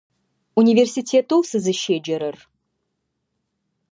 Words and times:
Университетэу 0.59 1.41
сызыщеджэрэр. 1.49 2.37